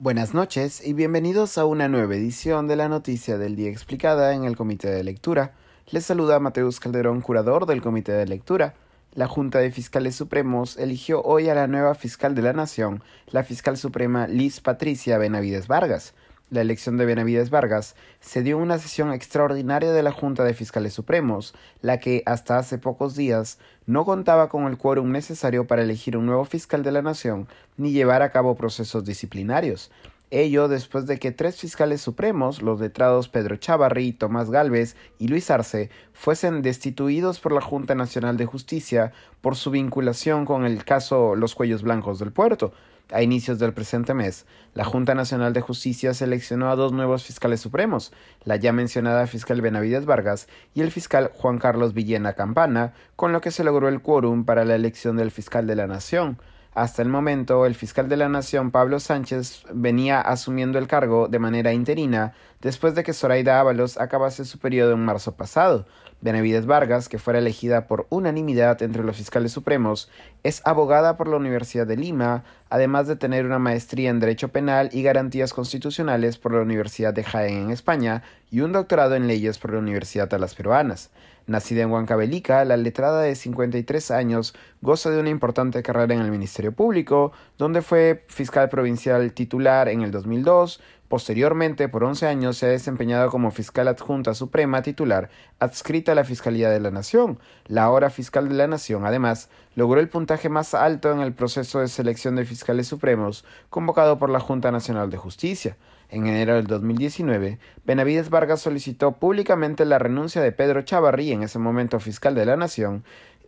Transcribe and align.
Buenas 0.00 0.32
noches 0.32 0.86
y 0.86 0.92
bienvenidos 0.92 1.58
a 1.58 1.64
una 1.64 1.88
nueva 1.88 2.14
edición 2.14 2.68
de 2.68 2.76
la 2.76 2.88
Noticia 2.88 3.36
del 3.36 3.56
Día 3.56 3.68
Explicada 3.68 4.32
en 4.32 4.44
el 4.44 4.56
Comité 4.56 4.88
de 4.88 5.02
Lectura. 5.02 5.54
Les 5.90 6.06
saluda 6.06 6.38
Mateus 6.38 6.78
Calderón, 6.78 7.20
curador 7.20 7.66
del 7.66 7.82
Comité 7.82 8.12
de 8.12 8.24
Lectura. 8.24 8.76
La 9.14 9.26
Junta 9.26 9.58
de 9.58 9.72
Fiscales 9.72 10.14
Supremos 10.14 10.76
eligió 10.76 11.20
hoy 11.22 11.48
a 11.48 11.54
la 11.56 11.66
nueva 11.66 11.96
fiscal 11.96 12.36
de 12.36 12.42
la 12.42 12.52
Nación, 12.52 13.02
la 13.32 13.42
fiscal 13.42 13.76
suprema 13.76 14.28
Liz 14.28 14.60
Patricia 14.60 15.18
Benavides 15.18 15.66
Vargas. 15.66 16.14
La 16.50 16.62
elección 16.62 16.96
de 16.96 17.04
Benavides 17.04 17.50
Vargas 17.50 17.94
se 18.20 18.42
dio 18.42 18.56
en 18.56 18.62
una 18.62 18.78
sesión 18.78 19.12
extraordinaria 19.12 19.92
de 19.92 20.02
la 20.02 20.12
Junta 20.12 20.44
de 20.44 20.54
Fiscales 20.54 20.94
Supremos, 20.94 21.54
la 21.82 22.00
que 22.00 22.22
hasta 22.24 22.56
hace 22.56 22.78
pocos 22.78 23.14
días 23.14 23.58
no 23.84 24.06
contaba 24.06 24.48
con 24.48 24.64
el 24.64 24.78
quórum 24.78 25.12
necesario 25.12 25.66
para 25.66 25.82
elegir 25.82 26.16
un 26.16 26.24
nuevo 26.24 26.46
fiscal 26.46 26.82
de 26.82 26.92
la 26.92 27.02
Nación 27.02 27.48
ni 27.76 27.92
llevar 27.92 28.22
a 28.22 28.30
cabo 28.30 28.54
procesos 28.54 29.04
disciplinarios. 29.04 29.90
Ello 30.30 30.68
después 30.68 31.06
de 31.06 31.18
que 31.18 31.32
tres 31.32 31.56
fiscales 31.56 32.02
supremos, 32.02 32.60
los 32.60 32.80
letrados 32.80 33.28
Pedro 33.28 33.56
Chavarri, 33.56 34.12
Tomás 34.12 34.50
Galvez 34.50 34.94
y 35.18 35.28
Luis 35.28 35.50
Arce, 35.50 35.90
fuesen 36.12 36.60
destituidos 36.60 37.40
por 37.40 37.52
la 37.52 37.62
Junta 37.62 37.94
Nacional 37.94 38.36
de 38.36 38.44
Justicia 38.44 39.12
por 39.40 39.56
su 39.56 39.70
vinculación 39.70 40.44
con 40.44 40.66
el 40.66 40.84
caso 40.84 41.34
Los 41.34 41.54
Cuellos 41.54 41.82
Blancos 41.82 42.18
del 42.18 42.32
Puerto, 42.32 42.72
a 43.10 43.22
inicios 43.22 43.58
del 43.58 43.72
presente 43.72 44.12
mes, 44.12 44.44
la 44.74 44.84
Junta 44.84 45.14
Nacional 45.14 45.54
de 45.54 45.62
Justicia 45.62 46.12
seleccionó 46.12 46.70
a 46.70 46.76
dos 46.76 46.92
nuevos 46.92 47.24
fiscales 47.24 47.60
supremos, 47.60 48.12
la 48.44 48.56
ya 48.56 48.72
mencionada 48.72 49.26
fiscal 49.26 49.62
Benavides 49.62 50.04
Vargas 50.04 50.46
y 50.74 50.82
el 50.82 50.90
fiscal 50.90 51.30
Juan 51.34 51.58
Carlos 51.58 51.94
Villena 51.94 52.34
Campana, 52.34 52.92
con 53.16 53.32
lo 53.32 53.40
que 53.40 53.50
se 53.50 53.64
logró 53.64 53.88
el 53.88 54.02
quórum 54.02 54.44
para 54.44 54.66
la 54.66 54.74
elección 54.74 55.16
del 55.16 55.30
fiscal 55.30 55.66
de 55.66 55.76
la 55.76 55.86
Nación. 55.86 56.38
Hasta 56.74 57.02
el 57.02 57.08
momento, 57.08 57.66
el 57.66 57.74
fiscal 57.74 58.08
de 58.08 58.16
la 58.16 58.28
Nación, 58.28 58.70
Pablo 58.70 59.00
Sánchez, 59.00 59.64
venía 59.72 60.20
asumiendo 60.20 60.78
el 60.78 60.86
cargo 60.86 61.26
de 61.28 61.38
manera 61.38 61.72
interina 61.72 62.34
después 62.60 62.94
de 62.94 63.02
que 63.02 63.12
Zoraida 63.12 63.58
Ábalos 63.58 63.98
acabase 63.98 64.44
su 64.44 64.58
periodo 64.58 64.92
en 64.92 65.04
marzo 65.04 65.36
pasado. 65.36 65.86
Benavides 66.20 66.66
Vargas, 66.66 67.08
que 67.08 67.18
fuera 67.18 67.38
elegida 67.38 67.86
por 67.86 68.06
unanimidad 68.10 68.82
entre 68.82 69.04
los 69.04 69.16
fiscales 69.16 69.52
supremos, 69.52 70.10
es 70.42 70.62
abogada 70.64 71.16
por 71.16 71.28
la 71.28 71.36
Universidad 71.36 71.86
de 71.86 71.96
Lima, 71.96 72.44
además 72.70 73.06
de 73.06 73.16
tener 73.16 73.46
una 73.46 73.58
maestría 73.58 74.10
en 74.10 74.20
Derecho 74.20 74.48
Penal 74.48 74.90
y 74.92 75.02
Garantías 75.02 75.52
Constitucionales 75.52 76.38
por 76.38 76.52
la 76.52 76.62
Universidad 76.62 77.14
de 77.14 77.24
Jaén 77.24 77.64
en 77.64 77.70
España 77.70 78.22
y 78.50 78.60
un 78.60 78.72
doctorado 78.72 79.14
en 79.14 79.26
Leyes 79.26 79.58
por 79.58 79.72
la 79.72 79.78
Universidad 79.78 80.28
de 80.28 80.38
las 80.38 80.54
Peruanas. 80.54 81.10
Nacida 81.46 81.82
en 81.82 81.90
Huancavelica, 81.90 82.64
la 82.66 82.76
letrada 82.76 83.22
de 83.22 83.34
53 83.34 84.10
años 84.10 84.54
goza 84.82 85.10
de 85.10 85.18
una 85.18 85.30
importante 85.30 85.82
carrera 85.82 86.14
en 86.14 86.20
el 86.20 86.30
Ministerio 86.30 86.72
Público, 86.72 87.32
donde 87.56 87.80
fue 87.80 88.24
fiscal 88.28 88.68
provincial 88.68 89.32
titular 89.32 89.88
en 89.88 90.02
el 90.02 90.10
2002, 90.10 90.80
Posteriormente, 91.08 91.88
por 91.88 92.04
11 92.04 92.26
años, 92.26 92.58
se 92.58 92.66
ha 92.66 92.68
desempeñado 92.68 93.30
como 93.30 93.50
fiscal 93.50 93.88
adjunta 93.88 94.34
suprema 94.34 94.82
titular 94.82 95.30
adscrita 95.58 96.12
a 96.12 96.14
la 96.14 96.24
Fiscalía 96.24 96.68
de 96.68 96.80
la 96.80 96.90
Nación. 96.90 97.38
La 97.66 97.84
ahora 97.84 98.10
fiscal 98.10 98.48
de 98.50 98.54
la 98.54 98.66
Nación, 98.66 99.06
además, 99.06 99.48
logró 99.74 100.00
el 100.00 100.10
puntaje 100.10 100.50
más 100.50 100.74
alto 100.74 101.10
en 101.10 101.20
el 101.20 101.32
proceso 101.32 101.80
de 101.80 101.88
selección 101.88 102.36
de 102.36 102.44
fiscales 102.44 102.88
supremos 102.88 103.46
convocado 103.70 104.18
por 104.18 104.28
la 104.28 104.40
Junta 104.40 104.70
Nacional 104.70 105.08
de 105.08 105.16
Justicia. 105.16 105.78
En 106.10 106.26
enero 106.26 106.54
del 106.54 106.66
2019, 106.66 107.58
Benavides 107.84 108.28
Vargas 108.28 108.60
solicitó 108.60 109.12
públicamente 109.12 109.86
la 109.86 109.98
renuncia 109.98 110.42
de 110.42 110.52
Pedro 110.52 110.82
Chavarri, 110.82 111.32
en 111.32 111.42
ese 111.42 111.58
momento 111.58 112.00
fiscal 112.00 112.34
de 112.34 112.46
la 112.46 112.56
Nación, 112.56 113.02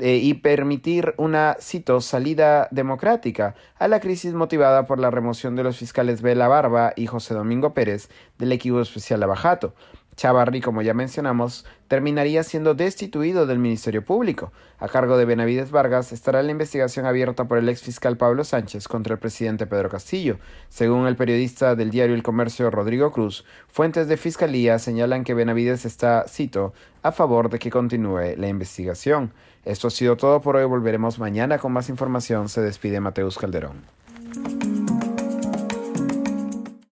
y 0.00 0.34
permitir 0.34 1.14
una, 1.18 1.56
cito, 1.60 2.00
salida 2.00 2.68
democrática 2.70 3.54
a 3.78 3.88
la 3.88 4.00
crisis 4.00 4.34
motivada 4.34 4.86
por 4.86 4.98
la 4.98 5.10
remoción 5.10 5.54
de 5.56 5.62
los 5.62 5.76
fiscales 5.76 6.22
Bela 6.22 6.48
Barba 6.48 6.92
y 6.96 7.06
José 7.06 7.34
Domingo 7.34 7.74
Pérez 7.74 8.08
del 8.38 8.52
equipo 8.52 8.80
especial 8.80 9.22
Abajato. 9.22 9.74
Chavarri, 10.16 10.60
como 10.60 10.82
ya 10.82 10.94
mencionamos, 10.94 11.66
terminaría 11.88 12.42
siendo 12.42 12.74
destituido 12.74 13.46
del 13.46 13.58
Ministerio 13.58 14.04
Público. 14.04 14.52
A 14.78 14.88
cargo 14.88 15.16
de 15.16 15.24
Benavides 15.24 15.70
Vargas 15.70 16.12
estará 16.12 16.42
la 16.42 16.50
investigación 16.50 17.06
abierta 17.06 17.46
por 17.46 17.58
el 17.58 17.68
ex 17.68 17.82
fiscal 17.82 18.16
Pablo 18.16 18.44
Sánchez 18.44 18.86
contra 18.88 19.14
el 19.14 19.20
presidente 19.20 19.66
Pedro 19.66 19.88
Castillo. 19.90 20.38
Según 20.68 21.06
el 21.06 21.16
periodista 21.16 21.74
del 21.74 21.90
diario 21.90 22.14
El 22.14 22.22
Comercio 22.22 22.70
Rodrigo 22.70 23.10
Cruz, 23.10 23.44
fuentes 23.68 24.08
de 24.08 24.16
fiscalía 24.16 24.78
señalan 24.78 25.24
que 25.24 25.34
Benavides 25.34 25.84
está, 25.84 26.26
cito, 26.28 26.72
a 27.02 27.12
favor 27.12 27.50
de 27.50 27.58
que 27.58 27.70
continúe 27.70 28.36
la 28.36 28.48
investigación. 28.48 29.32
Esto 29.64 29.88
ha 29.88 29.90
sido 29.90 30.16
todo 30.16 30.40
por 30.40 30.56
hoy. 30.56 30.64
Volveremos 30.64 31.18
mañana 31.18 31.58
con 31.58 31.72
más 31.72 31.88
información. 31.88 32.48
Se 32.48 32.60
despide 32.60 33.00
Mateus 33.00 33.38
Calderón. 33.38 34.03